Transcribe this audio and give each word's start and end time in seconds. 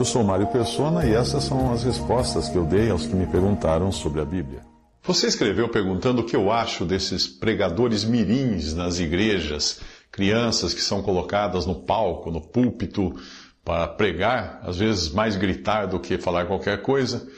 Eu 0.00 0.04
sou 0.06 0.24
Mário 0.24 0.46
Persona 0.46 1.04
e 1.04 1.12
essas 1.12 1.44
são 1.44 1.74
as 1.74 1.84
respostas 1.84 2.48
que 2.48 2.56
eu 2.56 2.64
dei 2.64 2.88
aos 2.88 3.06
que 3.06 3.14
me 3.14 3.26
perguntaram 3.26 3.92
sobre 3.92 4.22
a 4.22 4.24
Bíblia. 4.24 4.62
Você 5.02 5.26
escreveu 5.26 5.68
perguntando 5.68 6.22
o 6.22 6.24
que 6.24 6.34
eu 6.34 6.50
acho 6.50 6.86
desses 6.86 7.26
pregadores 7.26 8.02
mirins 8.02 8.72
nas 8.72 8.98
igrejas, 8.98 9.78
crianças 10.10 10.72
que 10.72 10.80
são 10.80 11.02
colocadas 11.02 11.66
no 11.66 11.74
palco, 11.74 12.30
no 12.30 12.40
púlpito, 12.40 13.14
para 13.62 13.86
pregar, 13.88 14.62
às 14.62 14.78
vezes 14.78 15.10
mais 15.10 15.36
gritar 15.36 15.84
do 15.84 16.00
que 16.00 16.16
falar 16.16 16.46
qualquer 16.46 16.80
coisa. 16.80 17.28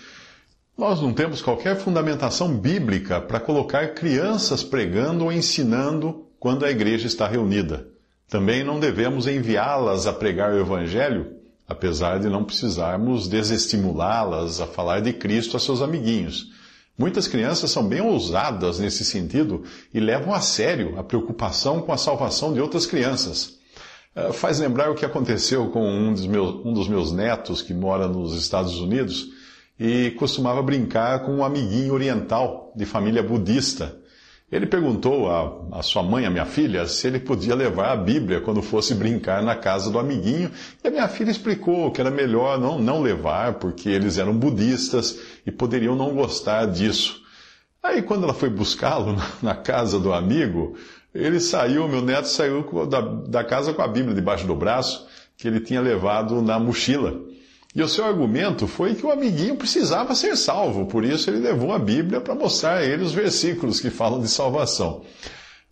Nós 0.79 1.03
não 1.03 1.13
temos 1.13 1.43
qualquer 1.43 1.75
fundamentação 1.75 2.57
bíblica 2.57 3.21
para 3.21 3.41
colocar 3.41 3.93
crianças 3.93 4.63
pregando 4.63 5.25
ou 5.25 5.33
ensinando 5.33 6.29
quando 6.39 6.65
a 6.65 6.71
igreja 6.71 7.09
está 7.09 7.27
reunida. 7.27 7.89
Também 8.29 8.63
não 8.63 8.79
devemos 8.79 9.27
enviá-las 9.27 10.07
a 10.07 10.13
pregar 10.13 10.53
o 10.53 10.61
Evangelho, 10.61 11.42
apesar 11.69 12.19
de 12.19 12.29
não 12.29 12.45
precisarmos 12.45 13.29
desestimulá-las 13.29 14.61
a 14.61 14.67
falar 14.67 15.01
de 15.01 15.13
Cristo 15.13 15.57
a 15.57 15.61
seus 15.61 15.81
amiguinhos. 15.81 16.51
Muitas 16.97 17.27
crianças 17.27 17.71
são 17.71 17.87
bem 17.87 18.01
ousadas 18.01 18.79
nesse 18.79 19.05
sentido 19.05 19.65
e 19.93 19.99
levam 19.99 20.35
a 20.35 20.41
sério 20.41 20.99
a 20.99 21.03
preocupação 21.03 21.81
com 21.81 21.93
a 21.93 21.97
salvação 21.97 22.53
de 22.53 22.61
outras 22.61 22.85
crianças. 22.85 23.59
Uh, 24.15 24.33
faz 24.33 24.59
lembrar 24.59 24.91
o 24.91 24.95
que 24.95 25.07
aconteceu 25.07 25.71
com 25.71 25.89
um 25.89 26.13
dos, 26.13 26.27
meus, 26.27 26.67
um 26.67 26.73
dos 26.73 26.87
meus 26.87 27.11
netos 27.11 27.63
que 27.63 27.73
mora 27.73 28.07
nos 28.07 28.35
Estados 28.35 28.79
Unidos 28.79 29.31
e 29.81 30.11
costumava 30.13 30.63
brincar 30.63 31.25
com 31.25 31.37
um 31.37 31.45
amiguinho 31.45 31.95
oriental 31.95 32.73
de 32.77 32.85
família 32.85 33.23
budista. 33.23 33.97
Ele 34.53 34.67
perguntou 34.67 35.31
à, 35.31 35.79
à 35.79 35.83
sua 35.83 36.03
mãe, 36.03 36.27
a 36.27 36.31
minha 36.31 36.45
filha, 36.45 36.87
se 36.87 37.07
ele 37.07 37.19
podia 37.19 37.55
levar 37.55 37.91
a 37.91 37.97
Bíblia 37.97 38.39
quando 38.39 38.61
fosse 38.61 38.95
brincar 38.95 39.43
na 39.43 39.57
casa 39.57 39.91
do 39.91 39.99
amiguinho, 39.99 40.51
e 40.85 40.89
a 40.89 40.91
minha 40.91 41.09
filha 41.09 41.31
explicou 41.31 41.91
que 41.91 42.03
era 42.03 42.11
melhor 42.11 42.61
não, 42.61 42.79
não 42.79 43.01
levar, 43.01 43.55
porque 43.55 43.89
eles 43.89 44.19
eram 44.19 44.37
budistas 44.37 45.19
e 45.47 45.51
poderiam 45.51 45.97
não 45.97 46.15
gostar 46.15 46.67
disso. 46.67 47.23
Aí, 47.83 48.03
quando 48.03 48.25
ela 48.25 48.35
foi 48.35 48.51
buscá-lo 48.51 49.17
na 49.43 49.55
casa 49.55 49.99
do 49.99 50.13
amigo, 50.13 50.77
ele 51.15 51.41
saiu, 51.41 51.89
meu 51.89 52.03
neto 52.03 52.29
saiu 52.29 52.87
da, 52.87 53.01
da 53.01 53.43
casa 53.43 53.73
com 53.73 53.81
a 53.81 53.89
Bíblia 53.89 54.15
debaixo 54.15 54.47
do 54.47 54.55
braço, 54.55 55.09
que 55.35 55.49
ele 55.49 55.61
tinha 55.61 55.81
levado 55.81 56.43
na 56.43 56.59
mochila. 56.59 57.32
E 57.75 57.83
o 57.83 57.89
seu 57.89 58.05
argumento 58.05 58.67
foi 58.67 58.95
que 58.95 59.07
o 59.07 59.11
amiguinho 59.11 59.57
precisava 59.57 60.15
ser 60.15 60.37
salvo, 60.37 60.85
por 60.85 61.05
isso 61.05 61.31
ele 61.31 61.39
levou 61.39 61.73
a 61.73 61.79
Bíblia 61.79 62.21
para 62.21 62.35
mostrar 62.35 62.79
a 62.79 62.85
ele 62.85 63.03
os 63.03 63.13
versículos 63.13 63.81
que 63.81 63.89
falam 63.89 64.21
de 64.21 64.29
salvação. 64.29 65.03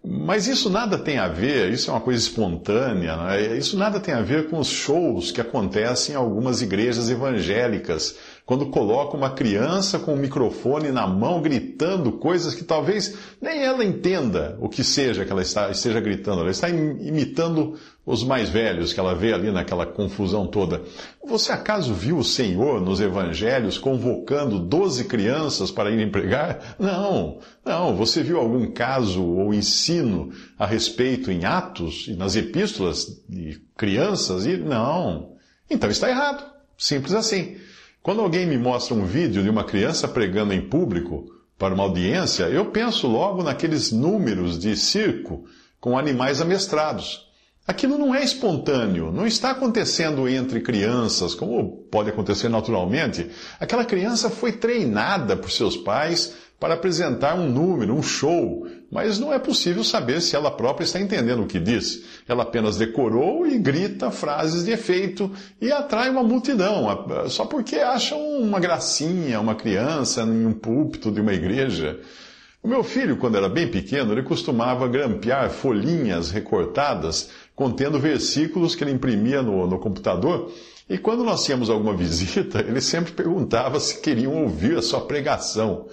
Mas 0.03 0.47
isso 0.47 0.71
nada 0.71 0.97
tem 0.97 1.19
a 1.19 1.29
ver, 1.29 1.71
isso 1.71 1.91
é 1.91 1.93
uma 1.93 2.01
coisa 2.01 2.19
espontânea, 2.19 3.19
né? 3.19 3.59
isso 3.59 3.77
nada 3.77 4.01
tem 4.01 4.15
a 4.15 4.23
ver 4.23 4.49
com 4.49 4.59
os 4.59 4.69
shows 4.69 5.31
que 5.31 5.43
acontecem 5.43 6.15
em 6.15 6.17
algumas 6.17 6.63
igrejas 6.63 7.11
evangélicas, 7.11 8.17
quando 8.45 8.67
coloca 8.67 9.17
uma 9.17 9.31
criança 9.31 9.99
com 9.99 10.15
um 10.15 10.17
microfone 10.17 10.91
na 10.91 11.07
mão 11.07 11.41
gritando 11.41 12.13
coisas 12.13 12.55
que 12.55 12.65
talvez 12.65 13.17
nem 13.41 13.63
ela 13.63 13.85
entenda 13.85 14.59
o 14.61 14.69
que 14.69 14.83
seja 14.83 15.25
que 15.25 15.31
ela 15.31 15.43
está, 15.43 15.71
esteja 15.71 16.01
gritando. 16.01 16.41
Ela 16.41 16.51
está 16.51 16.69
imitando 16.69 17.79
os 18.05 18.25
mais 18.25 18.49
velhos 18.49 18.93
que 18.93 18.99
ela 18.99 19.15
vê 19.15 19.33
ali 19.33 19.53
naquela 19.53 19.87
confusão 19.87 20.47
toda. 20.47 20.83
Você 21.25 21.53
acaso 21.53 21.95
viu 21.95 22.19
o 22.19 22.25
Senhor 22.25 22.81
nos 22.81 23.01
evangelhos 23.01 23.79
convocando 23.79 24.59
doze 24.59 25.05
crianças 25.05 25.71
para 25.71 25.91
irem 25.91 26.11
pregar? 26.11 26.75
Não, 26.79 27.39
não. 27.65 27.95
Você 27.95 28.23
viu 28.23 28.39
algum 28.39 28.73
caso 28.73 29.23
ou 29.23 29.55
ensino 29.55 30.31
a 30.59 30.67
respeito 30.67 31.31
em 31.31 31.45
Atos 31.45 32.07
e 32.09 32.15
nas 32.15 32.35
epístolas 32.35 33.23
de 33.29 33.61
crianças? 33.77 34.45
E 34.45 34.57
não. 34.57 35.37
Então 35.71 35.89
está 35.89 36.09
errado. 36.09 36.45
Simples 36.77 37.15
assim. 37.15 37.57
Quando 38.03 38.23
alguém 38.23 38.47
me 38.47 38.57
mostra 38.57 38.95
um 38.95 39.05
vídeo 39.05 39.43
de 39.43 39.51
uma 39.51 39.65
criança 39.65 40.09
pregando 40.09 40.55
em 40.55 40.61
público 40.61 41.27
para 41.59 41.75
uma 41.75 41.85
audiência, 41.85 42.45
eu 42.45 42.67
penso 42.71 43.07
logo 43.07 43.43
naqueles 43.43 43.93
números 43.93 44.59
de 44.59 44.75
circo 44.75 45.45
com 45.79 45.99
animais 45.99 46.41
amestrados. 46.41 47.30
Aquilo 47.67 47.97
não 47.97 48.15
é 48.15 48.25
espontâneo, 48.25 49.13
não 49.13 49.27
está 49.27 49.51
acontecendo 49.51 50.29
entre 50.29 50.61
crianças, 50.61 51.35
como 51.35 51.85
pode 51.91 52.11
acontecer 52.11 52.49
naturalmente. 52.49 53.31
Aquela 53.61 53.85
criança 53.85 54.29
foi 54.29 54.53
treinada 54.53 55.37
por 55.37 55.51
seus 55.51 55.77
pais 55.77 56.35
para 56.61 56.75
apresentar 56.75 57.35
um 57.37 57.49
número, 57.49 57.95
um 57.95 58.03
show, 58.03 58.67
mas 58.93 59.19
não 59.19 59.33
é 59.33 59.39
possível 59.39 59.83
saber 59.83 60.21
se 60.21 60.37
ela 60.37 60.51
própria 60.51 60.85
está 60.85 61.01
entendendo 61.01 61.43
o 61.43 61.47
que 61.47 61.59
diz. 61.59 62.05
Ela 62.29 62.43
apenas 62.43 62.77
decorou 62.77 63.47
e 63.47 63.59
grita 63.59 64.11
frases 64.11 64.65
de 64.65 64.73
efeito 64.73 65.31
e 65.59 65.73
atrai 65.73 66.11
uma 66.11 66.23
multidão, 66.23 66.87
só 67.29 67.47
porque 67.47 67.77
acham 67.77 68.21
uma 68.39 68.61
gracinha, 68.61 69.41
uma 69.41 69.55
criança 69.55 70.23
em 70.23 70.45
um 70.45 70.53
púlpito 70.53 71.11
de 71.11 71.21
uma 71.21 71.33
igreja. 71.33 71.99
O 72.63 72.69
meu 72.69 72.85
filho, 72.85 73.17
quando 73.17 73.39
era 73.39 73.49
bem 73.49 73.71
pequeno, 73.71 74.13
ele 74.13 74.23
costumava 74.23 74.87
grampear 74.87 75.49
folhinhas 75.49 76.31
recortadas 76.31 77.31
contendo 77.61 78.01
versículos 78.01 78.75
que 78.75 78.83
ele 78.83 78.91
imprimia 78.91 79.43
no, 79.43 79.67
no 79.67 79.79
computador. 79.79 80.51
E 80.89 80.97
quando 80.97 81.23
nós 81.23 81.45
tínhamos 81.45 81.69
alguma 81.69 81.93
visita, 81.95 82.61
ele 82.61 82.81
sempre 82.81 83.13
perguntava 83.13 83.79
se 83.79 84.01
queriam 84.01 84.45
ouvir 84.45 84.79
a 84.79 84.83
sua 84.83 85.03
pregação. 85.03 85.87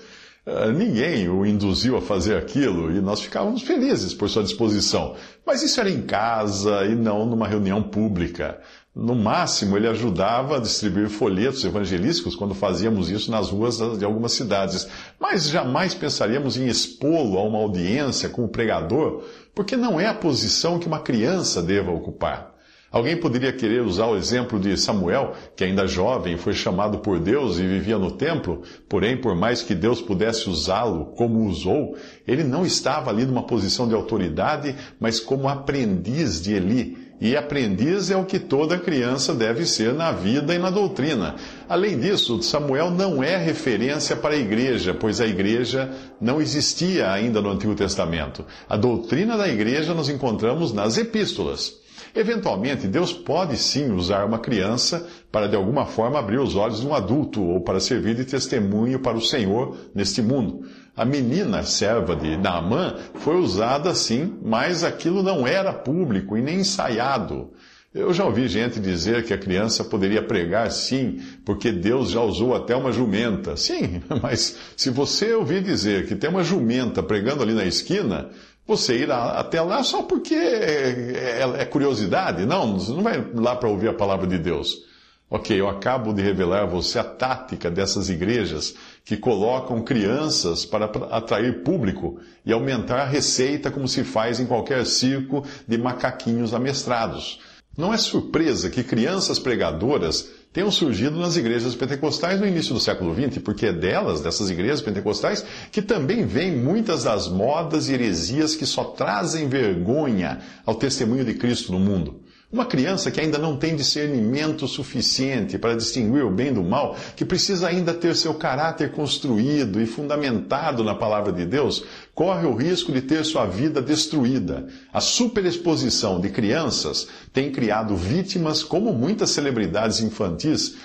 Ah, 0.50 0.72
ninguém 0.72 1.28
o 1.28 1.46
induziu 1.46 1.98
a 1.98 2.02
fazer 2.02 2.38
aquilo 2.38 2.90
e 2.96 3.02
nós 3.02 3.20
ficávamos 3.20 3.64
felizes 3.64 4.14
por 4.14 4.30
sua 4.30 4.44
disposição. 4.44 5.14
Mas 5.46 5.62
isso 5.62 5.78
era 5.78 5.90
em 5.90 6.02
casa 6.04 6.86
e 6.86 6.96
não 6.96 7.26
numa 7.26 7.46
reunião 7.46 7.84
pública. 7.84 8.58
No 8.96 9.14
máximo, 9.14 9.76
ele 9.76 9.90
ajudava 9.90 10.56
a 10.56 10.60
distribuir 10.62 11.10
folhetos 11.10 11.66
evangelísticos 11.66 12.34
quando 12.34 12.56
fazíamos 12.56 13.10
isso 13.10 13.30
nas 13.30 13.50
ruas 13.50 13.78
de 14.00 14.06
algumas 14.06 14.32
cidades. 14.32 14.88
Mas 15.20 15.50
jamais 15.50 15.94
pensaríamos 15.94 16.56
em 16.56 16.68
expô-lo 16.68 17.38
a 17.38 17.44
uma 17.44 17.60
audiência 17.60 18.30
como 18.30 18.48
pregador, 18.48 19.26
porque 19.54 19.76
não 19.76 20.00
é 20.00 20.08
a 20.08 20.14
posição 20.14 20.80
que 20.80 20.88
uma 20.88 21.02
criança 21.02 21.62
deva 21.62 21.92
ocupar. 21.92 22.57
Alguém 22.90 23.18
poderia 23.18 23.52
querer 23.52 23.82
usar 23.82 24.06
o 24.06 24.16
exemplo 24.16 24.58
de 24.58 24.78
Samuel, 24.78 25.34
que 25.58 25.64
ainda 25.66 25.86
jovem 25.86 26.38
foi 26.38 26.54
chamado 26.54 27.00
por 27.00 27.20
Deus 27.20 27.60
e 27.60 27.68
vivia 27.68 27.98
no 27.98 28.12
templo, 28.12 28.62
porém, 28.88 29.18
por 29.18 29.36
mais 29.36 29.62
que 29.62 29.76
Deus 29.76 30.02
pudesse 30.02 30.50
usá-lo 30.50 31.08
como 31.18 31.46
usou, 31.46 31.98
ele 32.26 32.46
não 32.46 32.66
estava 32.66 33.10
ali 33.10 33.26
numa 33.26 33.44
posição 33.44 33.90
de 33.90 33.94
autoridade, 33.94 34.74
mas 35.00 35.20
como 35.20 35.50
aprendiz 35.50 36.42
de 36.42 36.54
Eli. 36.54 37.08
E 37.20 37.36
aprendiz 37.36 38.12
é 38.12 38.16
o 38.16 38.26
que 38.26 38.38
toda 38.38 38.78
criança 38.78 39.34
deve 39.34 39.66
ser 39.66 39.92
na 39.92 40.12
vida 40.12 40.54
e 40.54 40.60
na 40.60 40.70
doutrina. 40.70 41.36
Além 41.68 42.00
disso, 42.00 42.42
Samuel 42.44 42.92
não 42.92 43.24
é 43.24 43.36
referência 43.36 44.16
para 44.16 44.36
a 44.36 44.38
igreja, 44.38 44.94
pois 44.94 45.20
a 45.20 45.26
igreja 45.26 45.92
não 46.22 46.40
existia 46.40 47.12
ainda 47.12 47.42
no 47.42 47.50
Antigo 47.50 47.74
Testamento. 47.74 48.46
A 48.70 48.78
doutrina 48.78 49.36
da 49.36 49.48
igreja 49.48 49.96
nós 49.96 50.10
encontramos 50.10 50.72
nas 50.72 50.96
epístolas. 50.96 51.87
Eventualmente, 52.16 52.88
Deus 52.88 53.14
pode 53.14 53.58
sim 53.58 53.92
usar 53.92 54.26
uma 54.26 54.40
criança 54.40 55.08
para 55.32 55.48
de 55.48 55.56
alguma 55.56 55.86
forma 55.86 56.20
abrir 56.20 56.40
os 56.40 56.56
olhos 56.56 56.82
de 56.82 56.88
um 56.88 56.94
adulto 56.94 57.44
ou 57.44 57.62
para 57.62 57.80
servir 57.80 58.16
de 58.16 58.26
testemunho 58.26 59.00
para 59.00 59.18
o 59.18 59.22
Senhor 59.22 59.78
neste 59.94 60.22
mundo. 60.22 60.66
A 60.96 61.06
menina 61.06 61.64
serva 61.64 62.16
de 62.16 62.36
Naamã 62.38 62.96
foi 63.16 63.36
usada 63.36 63.94
sim, 63.94 64.40
mas 64.44 64.84
aquilo 64.84 65.22
não 65.22 65.46
era 65.46 65.72
público 65.72 66.36
e 66.36 66.42
nem 66.42 66.62
ensaiado. 66.62 67.52
Eu 67.94 68.14
já 68.14 68.26
ouvi 68.26 68.48
gente 68.48 68.80
dizer 68.80 69.24
que 69.24 69.34
a 69.34 69.38
criança 69.38 69.84
poderia 69.84 70.22
pregar 70.22 70.70
sim, 70.72 71.20
porque 71.46 71.72
Deus 71.72 72.12
já 72.12 72.22
usou 72.22 72.56
até 72.56 72.76
uma 72.76 72.92
jumenta. 72.92 73.56
Sim, 73.56 74.02
mas 74.22 74.58
se 74.76 74.90
você 74.90 75.34
ouvir 75.34 75.64
dizer 75.64 76.06
que 76.08 76.16
tem 76.16 76.30
uma 76.30 76.44
jumenta 76.44 77.02
pregando 77.02 77.42
ali 77.42 77.54
na 77.54 77.66
esquina, 77.66 78.30
você 78.68 78.98
ir 78.98 79.12
até 79.12 79.62
lá 79.62 79.82
só 79.82 80.04
porque 80.04 80.36
é, 80.36 81.40
é, 81.40 81.62
é 81.62 81.66
curiosidade. 81.66 82.46
Não, 82.46 82.78
você 82.78 82.92
não 82.92 83.02
vai 83.02 83.26
lá 83.34 83.56
para 83.56 83.70
ouvir 83.70 83.88
a 83.88 83.94
palavra 83.94 84.28
de 84.28 84.38
Deus. 84.38 84.86
Ok, 85.30 85.60
eu 85.60 85.68
acabo 85.68 86.14
de 86.14 86.22
revelar 86.22 86.64
a 86.64 86.66
você 86.66 87.00
a 87.00 87.04
tática 87.04 87.70
dessas 87.70 88.10
igrejas 88.10 88.74
que 89.04 89.18
colocam 89.18 89.84
crianças 89.84 90.66
para 90.66 90.86
atrair 90.86 91.64
público 91.64 92.18
e 92.46 92.54
aumentar 92.54 93.02
a 93.02 93.06
receita 93.06 93.70
como 93.70 93.90
se 93.90 94.06
faz 94.06 94.40
em 94.40 94.46
qualquer 94.46 94.86
circo 94.86 95.44
de 95.68 95.78
macaquinhos 95.78 96.54
amestrados. 96.54 97.42
Não 97.78 97.94
é 97.94 97.98
surpresa 97.98 98.70
que 98.70 98.84
crianças 98.84 99.38
pregadoras 99.38 100.32
tenham 100.58 100.72
surgido 100.72 101.20
nas 101.20 101.38
igrejas 101.38 101.76
pentecostais 101.76 102.40
no 102.40 102.48
início 102.48 102.74
do 102.74 102.80
século 102.80 103.14
XX, 103.14 103.38
porque 103.44 103.68
é 103.68 103.72
delas, 103.72 104.22
dessas 104.22 104.50
igrejas 104.50 104.82
pentecostais, 104.82 105.46
que 105.72 105.84
também 105.84 106.26
vêm 106.26 106.52
muitas 106.52 107.04
das 107.04 107.28
modas 107.28 107.88
e 107.88 107.94
heresias 107.94 108.56
que 108.56 108.66
só 108.66 108.84
trazem 108.86 109.48
vergonha 109.48 110.40
ao 110.66 110.74
testemunho 110.74 111.24
de 111.24 111.36
Cristo 111.36 111.72
no 111.72 111.80
mundo. 111.80 112.22
Uma 112.50 112.66
criança 112.66 113.12
que 113.12 113.20
ainda 113.20 113.38
não 113.38 113.58
tem 113.58 113.76
discernimento 113.76 114.70
suficiente 114.70 115.58
para 115.58 115.76
distinguir 115.76 116.24
o 116.24 116.32
bem 116.32 116.54
do 116.54 116.64
mal, 116.64 116.96
que 117.14 117.26
precisa 117.26 117.68
ainda 117.68 117.94
ter 117.94 118.16
seu 118.16 118.34
caráter 118.34 118.94
construído 118.94 119.82
e 119.82 119.86
fundamentado 119.86 120.82
na 120.82 120.96
palavra 120.96 121.34
de 121.34 121.46
Deus, 121.46 121.84
corre 122.16 122.48
o 122.48 122.56
risco 122.56 122.90
de 122.90 123.02
ter 123.02 123.26
sua 123.26 123.46
vida 123.46 123.82
destruída. 123.82 124.66
A 124.94 125.02
superexposição 125.02 126.22
de 126.22 126.30
crianças 126.30 127.10
tem 127.34 127.52
criado 127.52 127.98
vítimas 127.98 128.64
como 128.64 128.94
muitas 128.94 129.32
celebridades 129.32 130.00
infantis 130.00 130.78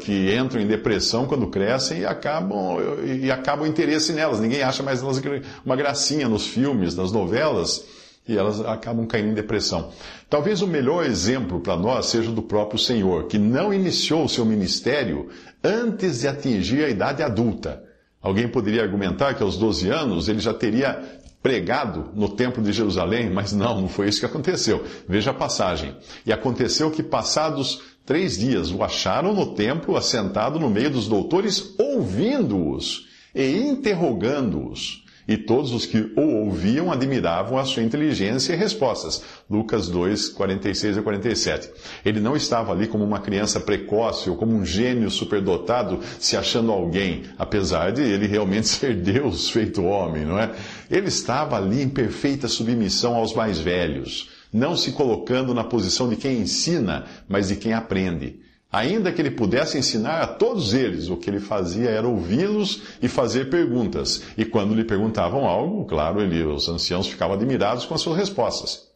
que 0.00 0.34
entram 0.34 0.60
em 0.60 0.66
depressão 0.66 1.26
quando 1.26 1.46
crescem 1.46 2.00
e 2.00 2.04
acabam, 2.04 2.78
e 3.04 3.30
acabam 3.30 3.64
o 3.64 3.70
interesse 3.70 4.12
nelas. 4.12 4.40
Ninguém 4.40 4.62
acha 4.62 4.82
mais 4.82 5.00
elas 5.02 5.22
uma 5.64 5.76
gracinha 5.76 6.28
nos 6.28 6.48
filmes, 6.48 6.96
nas 6.96 7.12
novelas 7.12 7.84
e 8.28 8.36
elas 8.36 8.60
acabam 8.60 9.06
caindo 9.06 9.30
em 9.30 9.34
depressão. 9.34 9.92
Talvez 10.28 10.62
o 10.62 10.66
melhor 10.66 11.04
exemplo 11.04 11.60
para 11.60 11.76
nós 11.76 12.06
seja 12.06 12.30
do 12.30 12.42
próprio 12.42 12.78
Senhor, 12.78 13.26
que 13.26 13.38
não 13.38 13.72
iniciou 13.72 14.24
o 14.24 14.28
seu 14.28 14.44
ministério 14.44 15.28
antes 15.62 16.20
de 16.20 16.28
atingir 16.28 16.84
a 16.84 16.88
idade 16.88 17.22
adulta. 17.22 17.82
Alguém 18.20 18.48
poderia 18.48 18.82
argumentar 18.82 19.34
que 19.34 19.42
aos 19.42 19.56
12 19.56 19.88
anos 19.88 20.28
ele 20.28 20.40
já 20.40 20.52
teria 20.52 21.20
pregado 21.46 22.10
no 22.12 22.28
templo 22.28 22.60
de 22.60 22.72
Jerusalém, 22.72 23.30
mas 23.30 23.52
não, 23.52 23.82
não 23.82 23.88
foi 23.88 24.08
isso 24.08 24.18
que 24.18 24.26
aconteceu. 24.26 24.84
Veja 25.08 25.30
a 25.30 25.34
passagem. 25.34 25.94
E 26.26 26.32
aconteceu 26.32 26.90
que, 26.90 27.04
passados 27.04 27.82
três 28.04 28.36
dias, 28.36 28.72
o 28.72 28.82
acharam 28.82 29.32
no 29.32 29.54
templo, 29.54 29.96
assentado 29.96 30.58
no 30.58 30.68
meio 30.68 30.90
dos 30.90 31.06
doutores, 31.06 31.72
ouvindo-os 31.78 33.06
e 33.32 33.58
interrogando-os. 33.58 35.05
E 35.28 35.36
todos 35.36 35.72
os 35.72 35.84
que 35.84 36.12
o 36.16 36.44
ouviam 36.44 36.92
admiravam 36.92 37.58
a 37.58 37.64
sua 37.64 37.82
inteligência 37.82 38.52
e 38.52 38.56
respostas. 38.56 39.22
Lucas 39.50 39.88
2, 39.88 40.28
46 40.28 40.98
a 40.98 41.02
47. 41.02 41.68
Ele 42.04 42.20
não 42.20 42.36
estava 42.36 42.72
ali 42.72 42.86
como 42.86 43.02
uma 43.02 43.18
criança 43.18 43.58
precoce 43.58 44.30
ou 44.30 44.36
como 44.36 44.54
um 44.54 44.64
gênio 44.64 45.10
superdotado 45.10 46.00
se 46.20 46.36
achando 46.36 46.70
alguém, 46.70 47.24
apesar 47.36 47.90
de 47.90 48.02
ele 48.02 48.26
realmente 48.26 48.68
ser 48.68 48.94
Deus 48.94 49.50
feito 49.50 49.82
homem, 49.82 50.24
não 50.24 50.38
é? 50.38 50.54
Ele 50.88 51.08
estava 51.08 51.56
ali 51.56 51.82
em 51.82 51.88
perfeita 51.88 52.46
submissão 52.46 53.16
aos 53.16 53.34
mais 53.34 53.58
velhos, 53.58 54.30
não 54.52 54.76
se 54.76 54.92
colocando 54.92 55.52
na 55.52 55.64
posição 55.64 56.08
de 56.08 56.16
quem 56.16 56.38
ensina, 56.38 57.04
mas 57.28 57.48
de 57.48 57.56
quem 57.56 57.72
aprende. 57.72 58.45
Ainda 58.76 59.10
que 59.10 59.22
ele 59.22 59.30
pudesse 59.30 59.78
ensinar 59.78 60.20
a 60.20 60.26
todos 60.26 60.74
eles, 60.74 61.08
o 61.08 61.16
que 61.16 61.30
ele 61.30 61.40
fazia 61.40 61.88
era 61.88 62.06
ouvi-los 62.06 62.82
e 63.00 63.08
fazer 63.08 63.48
perguntas. 63.48 64.22
E 64.36 64.44
quando 64.44 64.74
lhe 64.74 64.84
perguntavam 64.84 65.46
algo, 65.46 65.86
claro, 65.86 66.20
ele, 66.20 66.44
os 66.44 66.68
anciãos 66.68 67.06
ficavam 67.06 67.36
admirados 67.36 67.86
com 67.86 67.94
as 67.94 68.02
suas 68.02 68.18
respostas. 68.18 68.86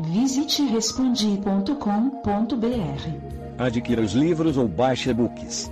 Visite 0.00 0.62
respondi.com.br. 0.62 1.74
Adquira 3.58 4.00
os 4.00 4.14
livros 4.14 4.56
ou 4.56 4.66
baixe 4.66 5.10
e-books. 5.10 5.70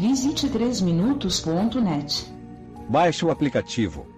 Visite 0.00 0.48
3minutos.net. 0.48 2.32
Baixe 2.88 3.26
o 3.26 3.30
aplicativo 3.30 4.17